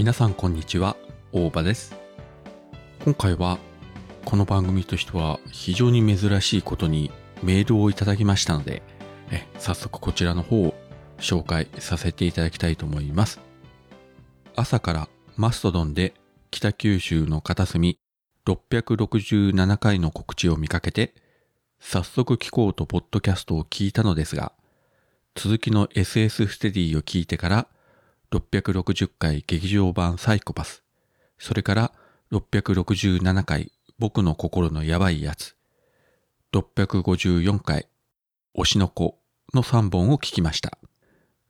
[0.00, 0.96] 皆さんこんにちは。
[1.30, 1.94] 大場です。
[3.04, 3.58] 今回は
[4.24, 7.10] この番組としては非常に珍しいことに
[7.42, 8.80] メールをいただきましたので
[9.30, 10.74] え早速こちらの方を
[11.18, 13.40] 紹介させていただきたいと思います。
[14.56, 16.14] 朝からマストドンで
[16.50, 17.98] 北九州の片隅
[18.46, 21.12] 667回の告知を見かけて
[21.78, 24.52] 早速聞こうとポッドキャストを聞いたのですが
[25.34, 27.66] 続きの SS ステディを聞いてから
[28.32, 30.82] 660回劇場版サイコパス、
[31.38, 31.92] それから
[32.32, 35.56] 667回僕の心のやばいやつ、
[36.52, 37.88] 654回
[38.56, 39.18] 推しの子
[39.52, 40.78] の3本を聞きました。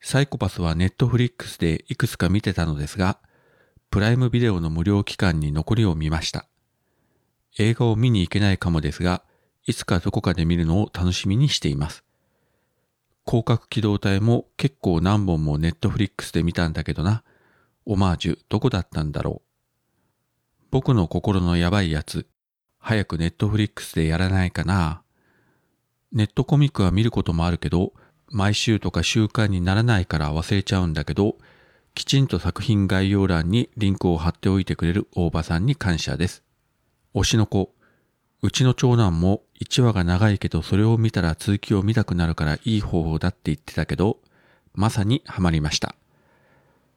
[0.00, 3.18] サイコパスはネットフリックスでいくつか見てたのですが、
[3.90, 6.46] プライムビデオの無料期間に残りを見ました。
[7.58, 9.22] 映画を見に行けないかもですが、
[9.66, 12.04] いつかどこかで見るのを楽しみにしています。
[13.30, 17.22] 広角機動隊も結構何本もネットフリックスで見たんだけどな。
[17.86, 20.64] オマージュどこだったんだろう。
[20.72, 22.26] 僕の心のやばいやつ、
[22.80, 25.02] 早くネットフリックスでやらないかな。
[26.10, 27.92] ネットコミックは見ることもあるけど、
[28.26, 31.36] 毎週とか習慣にならないから忘れちゃうんだけど、
[31.94, 36.42] きちんと作品概要欄にリンクを貼っておいてくれる大場さんに感謝です。
[37.14, 37.76] 推しの子、
[38.42, 44.18] うちの長男も1話が長いけどそれを見たら続きを見たくなるからいい方法だって言ってたけど、
[44.74, 45.94] まさにハマりました。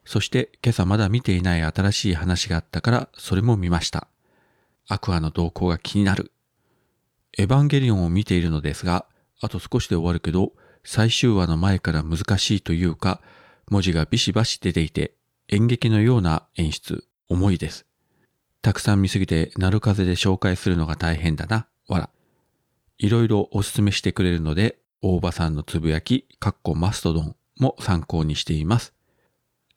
[0.06, 4.08] そして今朝まだ見ていない新しい話があったからそれも見ました。
[4.88, 6.32] アクアの動向が気になる。
[7.36, 9.06] エヴァンゲリオンを見ているのですが、
[9.40, 10.52] あと少しで終わるけど、
[10.84, 13.20] 最終話の前から難しいというか、
[13.70, 15.14] 文字がビシバシ出ていて、
[15.48, 17.86] 演劇のような演出、重いです。
[18.64, 21.66] たくさん見すぎて、なる風で紹介するのが大変だな。
[21.86, 22.10] わら。
[22.96, 28.94] いろいろおすすめしてくれるので、大場さんのつぶやき、かっこマストドンも参考にしています。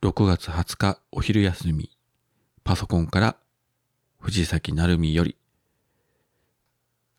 [0.02, 1.98] 6月20日お昼休み、
[2.64, 3.36] パソコンから
[4.20, 5.36] 藤崎成美より、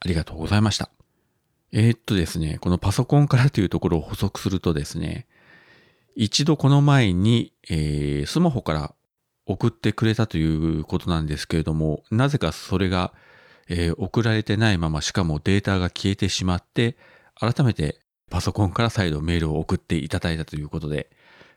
[0.00, 0.88] ありがとうございました。
[1.72, 5.26] えー、っとですね、このパソコンからというところを補足するとですね、
[6.16, 8.94] 一度この前に、えー、スマホから
[9.48, 13.14] 送ってくれたということなんですけれども、なぜかそれが、
[13.68, 16.96] えー、送られてないまましかもデータが消えてしまって、
[17.34, 17.98] 改めて
[18.30, 21.10] パソコンから再度メールを送っていただいたということで、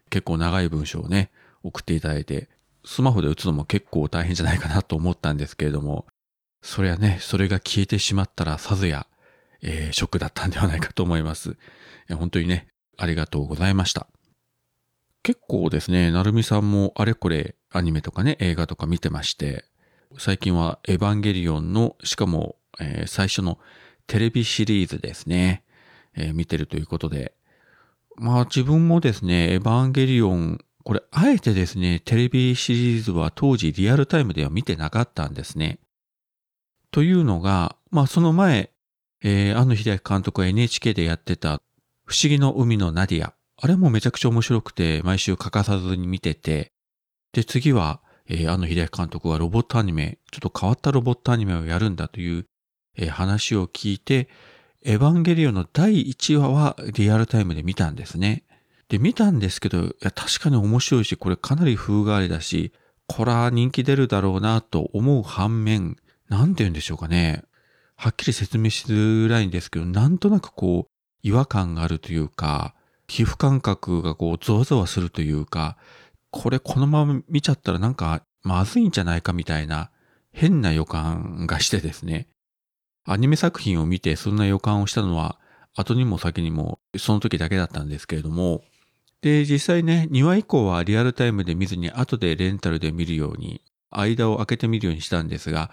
[0.09, 1.31] 結構長い文章をね、
[1.63, 2.49] 送っていただいて、
[2.85, 6.05] スマホで打つのも結構大変じゃないかなと思ったんですけれども、
[6.61, 9.05] そりゃね、それが消えてしまったらさぞや、
[9.61, 11.57] えー、ショックだったんではないかと思います。
[12.09, 14.07] 本当にね、ありがとうございました。
[15.23, 19.65] 結構ですね、なるみさんもあれこれアニメとかね、映画とか見てまして、
[20.17, 23.59] 最近はエヴァンゲリオンの、しかも、えー、最初の
[24.07, 25.63] テレビシリーズですね、
[26.15, 27.33] えー、見てるということで、
[28.17, 35.79] まあ自分もですね、エヴァンゲリオン、これあえてですね、テレビシリーズは当時リアルタイムでは見てなかったんですね。
[36.89, 38.71] というのが、まあその前、
[39.23, 41.61] えー、安野秀明監督が NHK でやってた
[42.05, 43.33] 不思議の海のナディア。
[43.63, 46.71] あれもめちゃくちゃ面白くて、毎週欠かさずに見てて、
[47.31, 52.45] で、次は、えー、安野秀明監督がロボットアニメ、ちょっと変わったロボットアニメをやるんだという、
[52.97, 54.29] えー、話を聞いて、
[54.83, 58.45] エヴァンゲリオンの第1話はリアルタイムで見たんですね。
[58.89, 62.73] で、見たんですけど、いや、確かに面白いし、これかなり風変わりだし、
[63.05, 65.97] これは人気出るだろうなと思う反面、
[66.29, 67.43] なんて言うんでしょうかね。
[67.95, 70.91] はっきり説明しづらいんですけど、なんとなくこう、
[71.21, 72.73] 違和感があるというか、
[73.11, 75.75] 皮膚感覚がこうゾワゾワするというか、
[76.29, 79.91] これこのまま見ちゃったらなんかまずいんじゃないかみたいな
[80.31, 82.29] 変な予感がしてですね。
[83.03, 85.37] アニメ作品を見てそんな予感をしたのは
[85.75, 88.63] 後にも先にもその時だけだったんですけれども、
[89.19, 95.71] で、実際ね、2話以降はリアルタイムで見ずに後でレンタルで見るように、間を空けて見るようにしたんですが、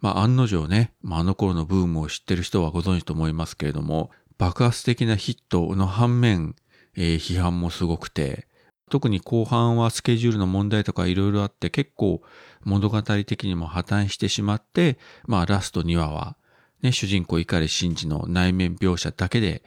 [0.00, 6.56] まあ案の定ね、まあ、あの頃のブームを知ってる人はご存知と思いますけれども、爆発的なヒットの反面、
[6.96, 8.46] えー、批判もすごくて、
[8.90, 12.20] 特に後半はスケジュールの問題とかいろいろあって結構
[12.64, 16.36] 物語的にも破綻してしまって、まあラスト2話は、
[16.82, 19.62] ね、主人公碇真司の内面描写だけで、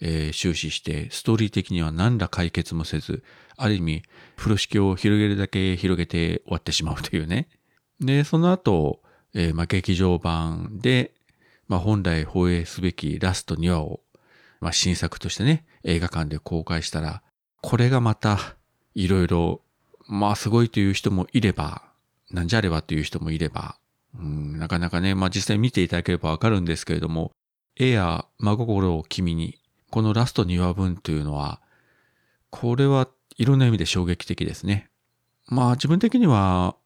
[0.00, 3.22] えー、終始して、ストーリー的には何ら解決もせず、
[3.56, 4.02] ある意味、
[4.36, 7.48] 風呂敷を広げるだけ広げて終わってしまうというね。
[8.00, 9.00] で、その後、
[9.34, 11.14] えー、まあ劇場版で、
[11.66, 14.00] まあ本来放映すべきラスト2話を
[14.62, 17.22] まあ、新作としてね、映画館で公開したら、
[17.60, 18.38] これがまた、
[18.94, 19.60] いろいろ、
[20.06, 21.82] まあ、すごいという人もいれば、
[22.30, 23.76] なんじゃあればという人もいれば、
[24.16, 27.32] うん、なかなかね、まあ実際見ていただければわかるんですけれども、
[27.76, 29.58] 絵や真心を君に、
[29.90, 31.60] このラスト2話分というのは、
[32.50, 34.90] これはいろんな意味で衝撃的ですね。
[35.48, 36.76] まあ自分的には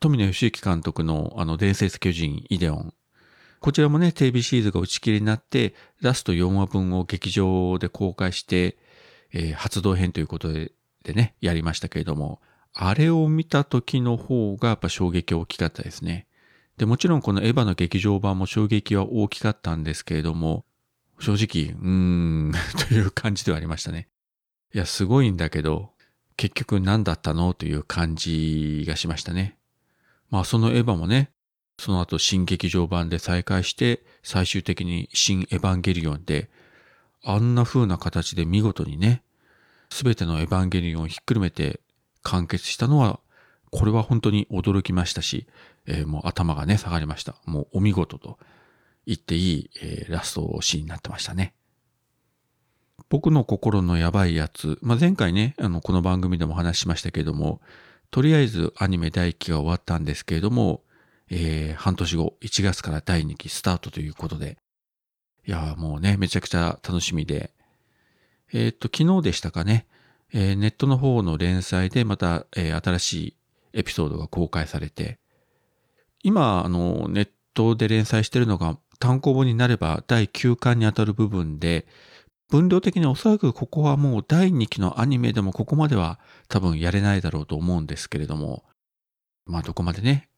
[0.00, 2.94] 富野義行監督のあの伝説巨人イデオン。
[3.60, 8.78] こちらもね、テレビシリーズが打ち切りになって、ラスト4話分を劇場で公開して、
[9.32, 10.72] えー、発動編ということで
[11.04, 12.40] でね、やりましたけれども、
[12.72, 16.26] あれを見た時の方がやっぱ衝撃大きかったですね。
[16.76, 20.64] で、もちろんこのエヴァの劇場版も衝撃は大きかったんですけれども、
[21.18, 22.52] 正直、うーん、
[22.88, 24.08] という感じではありましたね。
[24.74, 25.90] いや、すごいんだけど、
[26.36, 27.52] 結局何だったの？
[27.52, 29.58] という感じがしましたね。
[30.30, 31.32] まあそのエヴァもね、
[31.80, 36.50] その後新劇場版で再開して、最終的に新エヴァンゲリオンで、
[37.24, 39.22] あんな風な形で見事にね、
[39.90, 41.80] すべてのエヴァンゲリオンをひっくるめて
[42.22, 43.18] 完結したのは、
[43.70, 45.46] これは本当に驚きましたし、
[45.86, 47.36] えー、もう頭がね、下がりました。
[47.46, 48.38] もうお見事と
[49.06, 51.54] 言っていい、えー、ラストシーンになってましたね。
[53.08, 57.62] 僕の心のやばいやつ、まあ、前回ね、あの、この番組でも話しましたけれども、
[58.10, 60.82] とりあえずアニメ第1期が終わったんですけれども、
[61.30, 64.58] えー、半年後、1月から第2期スタートということで、
[65.46, 67.50] いやもうね、めちゃくちゃ楽しみで、
[68.52, 69.86] えっ、と、昨日でしたかね、
[70.32, 73.36] えー、ネットの方の連載でまた、えー、新しい
[73.74, 75.18] エピソードが公開されて、
[76.22, 81.86] 今、あの、ネットで連載してるのが単行本になれば第9巻にあたる部分で、
[82.48, 86.18] 分量的におそらくここはもう第2期のアニメでもここまでは
[86.48, 88.64] 多分やれないだろうと思うんですけれども、
[89.46, 90.28] まあどこまでね、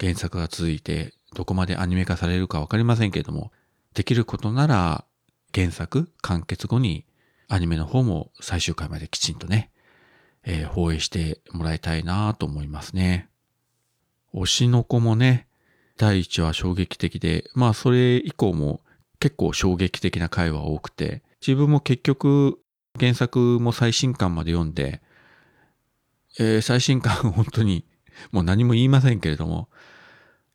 [0.00, 3.52] 原作が続いてどこまでアニメ化されるかわかりませんけれども、
[3.94, 5.04] できることなら
[5.54, 7.04] 原作完結後に
[7.48, 9.70] アニメの方も最終回まできちんとね、
[10.44, 13.28] えー、放映してもらいたいなと思いますね。
[14.34, 15.46] 推しの子もね、
[15.96, 18.82] 第一話衝撃的で、まあそれ以降も
[19.20, 22.60] 結構衝撃的な回は多くて、自分も結局
[22.98, 25.00] 原作も最新刊まで読んで、
[26.38, 27.84] えー、最新刊本当に
[28.32, 29.68] もう何も言いませんけれども、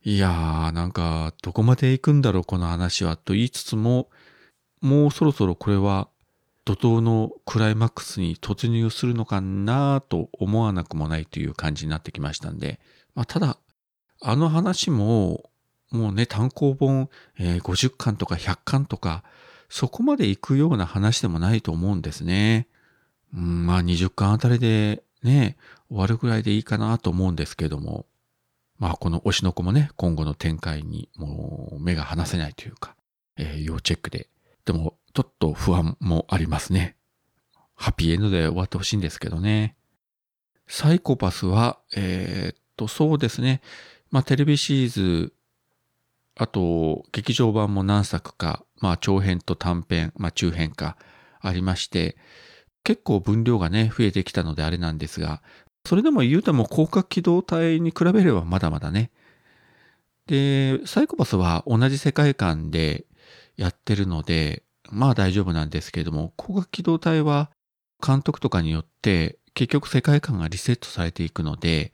[0.04, 4.10] いやーなんかどこまで行くんだろうこの話はと言いつつも、
[4.82, 6.10] もうそろそろこれは
[6.66, 12.80] 怒涛のクライマックスに突入するのかなと思わなくもないという感じになってきましたんで、
[13.16, 13.58] まあ、ただ、
[14.22, 15.50] あの話も、
[15.92, 19.24] もうね、単行本、えー、50巻とか100巻とか、
[19.70, 22.68] そこまで行くような話でもないと思うんですね。
[23.36, 25.58] うん、まあ20巻あたりでね、
[25.90, 28.06] 終わるぐらいでいいかなと思うんですけども、
[28.80, 32.96] まあこの推しの子もね、今後の展開にもう目が離せないというか、
[33.38, 34.30] えー、要チェックで。
[34.66, 36.96] でもちょっと不安もありますね。
[37.76, 39.76] ハッピーエンドで終わってほしいんですけどね。
[40.68, 43.62] サイコパスは、えー、っと、そうですね。
[44.10, 45.34] まあ、テレビシリーズ、
[46.36, 50.98] あと、劇場版も何作か、まあ、長編と短編、まあ、中編か
[51.42, 52.16] ありまして、
[52.84, 55.42] 結構分量がね、増えてきたのであれなんですが、
[55.86, 59.12] それでも言うても広角機動隊に比べればまだまだね。
[60.28, 63.06] で、サイコパスは同じ世界観で
[63.58, 67.50] やってるので、まあ大丈夫なんですけれども、光学機動隊は
[68.06, 71.94] 監督とかによって結局世界観がリセットされていくので、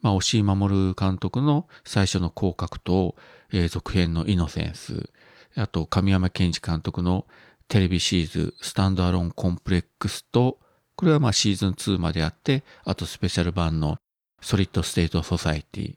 [0.00, 3.14] まあ、押井守監督の最初の広角と、
[3.52, 5.10] えー、続編のイノセンス、
[5.56, 7.26] あと神山健二監督の
[7.68, 10.58] テレビシリーズ STAND ALONE COMPLEX と、
[10.96, 13.98] これはまあシーズン2まであって、あとスペシャル版の
[14.40, 15.96] Solid State Society。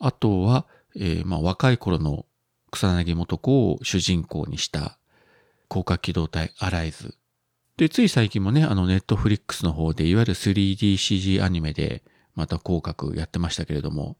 [0.00, 0.66] あとは、
[0.96, 2.26] えー、まあ若い頃の
[2.70, 4.98] 草薙素子を主人公にした
[5.70, 7.16] 攻殻機動隊 ARISE。
[7.76, 12.02] で、つい最近もね、あの Netflix の方で、いわゆる 3DCG アニメで、
[12.34, 14.16] また攻殻やってましたけれども、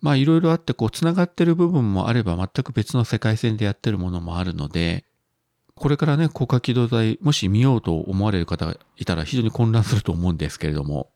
[0.00, 5.04] まあいろいろあって、こう、繋がってる部分もあれば、全く別の世界線でやってるものもあるので、
[5.76, 11.10] これからね、広角機動隊、もし見ようと思われる方がいたら非常に混乱すると思うんですけれども、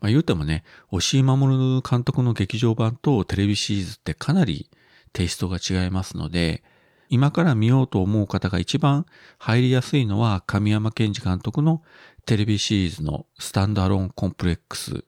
[0.00, 4.70] まあ言うてもね、押井守監督の劇場版とテレビシリーズってかなり
[5.12, 6.62] テイストが違いますので、
[7.08, 9.06] 今から見ようと思う方が一番
[9.38, 11.82] 入りやすいのは神山健二監督の
[12.26, 15.04] テレビシリーズのスタンドアローンコンプレックス。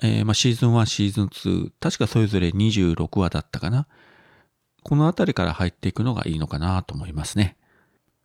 [0.00, 3.88] えー、まあシーズン1、シーズン2、確かそれぞれ26話だったかな。
[4.84, 7.56] このあたりから入っていくのがいいのかなと思いますね。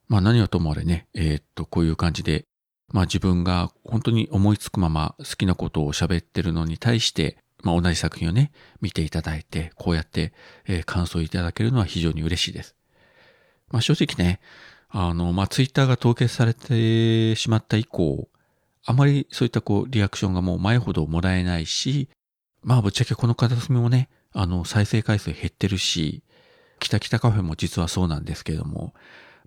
[0.08, 2.46] まあ何はともあれね、えー、っと、こういう感じで、
[2.92, 10.34] まあ自分が本当に思いつくまま好きなことを喋ってるのに対して、まあ同じ作品をね、見ていただいて、こうやって、
[10.68, 12.76] えー、感想いただけるのは非常に嬉しいです。
[13.72, 14.40] まあ正直ね、
[14.90, 18.30] あの、まあツイッターが凍結されてしまった以降、
[18.86, 22.10] あまりそういったこうリアクションがもう前ほどもらえないし、
[22.62, 26.24] まあぶっちゃけこの片隅もね、あの再生回数減ってるし、
[26.80, 28.94] キタキタカフェも実はそうなんですけれども、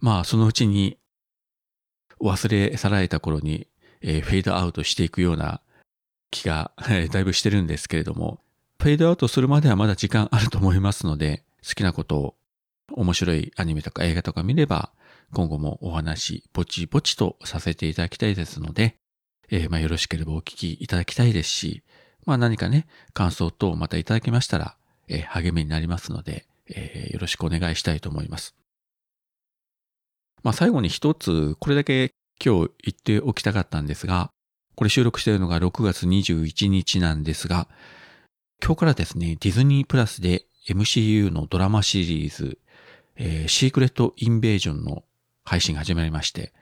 [0.00, 0.98] まあそのうちに
[2.20, 3.68] 忘れ去られた頃に、
[4.00, 5.60] えー、フェードアウトしていくような
[6.30, 6.72] 気が、
[7.10, 8.40] だいぶしてるんですけれども、
[8.78, 12.34] フェードアウトするまではまだ時間あると思いますので、好きなことを
[12.92, 14.92] 面白いアニメとか映画とか見れば、
[15.32, 18.96] 今後もお話、ぼちぼちとさせていただきたいですので、
[19.50, 21.82] えー、まあよろしければお聞きいただきたいですし、
[22.24, 24.76] まあ何かね、感想等をまたいただきましたら、
[25.08, 28.54] えー、励みになりますので、えー、よろしくお願いしたいと思います。
[30.42, 32.12] まあ最後に一つ、これだけ
[32.44, 34.30] 今日言っておきたかったんですが、
[34.74, 37.68] これ収録しているのが6月21日なんですが、
[38.62, 42.58] 今日からですね、ディズニープラスで MCU のドラマシリーズ、
[43.16, 45.04] えー、シークレットインベージョンの
[45.44, 46.52] 配信が始まりまして、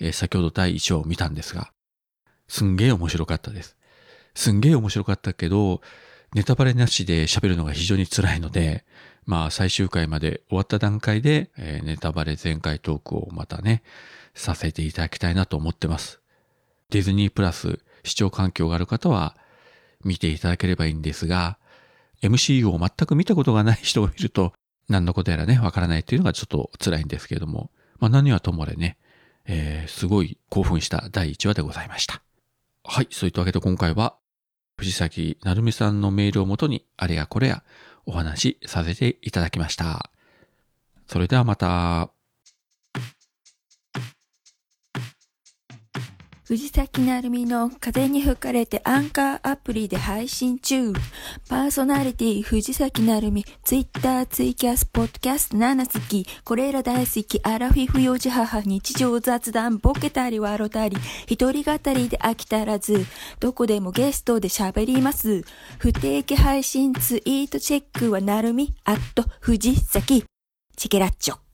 [0.00, 1.72] えー、先ほど第1話を見たんですが、
[2.48, 3.76] すんげえ面白かったです。
[4.34, 5.82] すんげえ面白かったけど、
[6.34, 8.84] ネタバレなしで喋るのが非常に辛いので、
[9.28, 13.82] まあ最終回まで終わった段階で、えー、ネタバレ全開トークをまたね、
[14.32, 16.22] させていただきたいなと思ってます。
[16.88, 19.36] ディズニープラス視聴環境がある方は
[20.02, 21.58] 見ていただければいいんですが、
[22.22, 24.54] MCU を全く見たことがない人がいると
[24.88, 28.96] 何のことやらね、わからないっていうのがちょっと辛いんですけれども、まあ何はともあれね、
[29.44, 32.22] えー、すごい興奮した第1話でございました。
[32.82, 34.16] はい、そういったわけで今回は
[34.78, 37.64] 藤崎成美さんのメールをもとにあれやこれや
[38.08, 40.10] お話しさせていただきました。
[41.06, 42.10] それではまた。
[46.48, 50.94] 藤崎なるみの風に吹かれてアンカーアプリで配信中。
[51.46, 63.04] パーソナリティ藤崎なるみ、ツイッター、ツイキャス、ポッドキャスト7好き、これら大好き、アラフィフ幼児母、日常雑談、ボケたり笑たり、一人語りで飽きたらず、
[63.40, 65.44] どこでもゲストで喋ります。
[65.78, 70.24] 不定期配信ツイートチェックはなるみ、アット藤崎。
[70.78, 71.47] チケラッチョ。